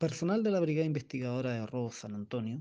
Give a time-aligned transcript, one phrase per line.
[0.00, 2.58] Personal de la Brigada Investigadora de Robos San Antonio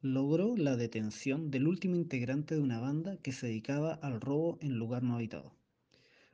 [0.00, 4.78] logró la detención del último integrante de una banda que se dedicaba al robo en
[4.78, 5.52] lugar no habitado.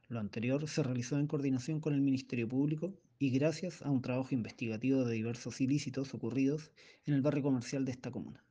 [0.06, 4.32] Lo anterior se realizó en coordinación con el Ministerio Público y gracias a un trabajo
[4.32, 6.71] investigativo de diversos ilícitos ocurridos
[7.05, 8.45] en el barrio comercial de esta comuna,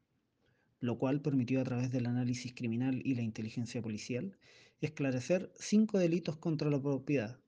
[0.82, 4.38] lo cual permitió a través del análisis criminal y la inteligencia policial
[4.82, 7.40] esclarecer cinco delitos contra la propiedad,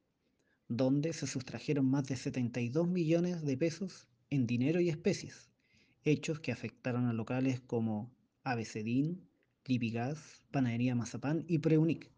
[0.70, 5.50] donde se sustrajeron más de 72 millones de pesos en dinero y especies,
[6.04, 8.12] hechos que afectaron a locales como
[8.44, 9.28] Abecedín,
[9.66, 12.12] Lipigas, Panadería Mazapán y Preunic,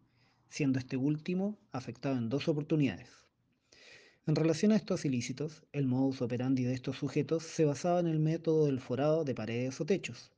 [0.48, 3.08] siendo este último afectado en dos oportunidades.
[4.26, 8.18] En relación a estos ilícitos, el modus operandi de estos sujetos se basaba en el
[8.18, 10.32] método del forado de paredes o techos,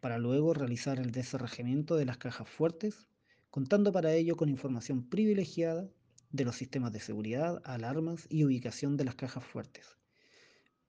[0.00, 3.08] para luego realizar el desarrajamiento de las cajas fuertes,
[3.50, 5.88] contando para ello con información privilegiada
[6.30, 9.98] de los sistemas de seguridad, alarmas y ubicación de las cajas fuertes,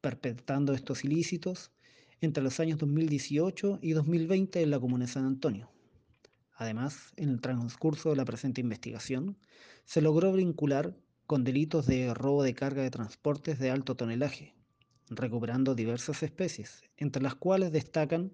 [0.05, 1.72] perpetrando estos ilícitos
[2.22, 5.72] entre los años 2018 y 2020 en la comuna de San Antonio.
[6.53, 9.36] Además, en el transcurso de la presente investigación,
[9.84, 14.53] se logró vincular con delitos de robo de carga de transportes de alto tonelaje,
[15.09, 18.31] recuperando diversas especies, entre las cuales destacan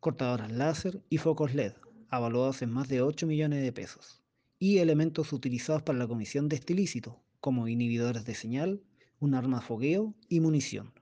[0.00, 1.74] cortadoras láser y focos LED,
[2.08, 4.24] avaluados en más de 8 millones de pesos
[4.58, 8.82] y elementos utilizados para la comisión de este ilícito, como inhibidores de señal,
[9.20, 10.92] un arma de fogueo y munición.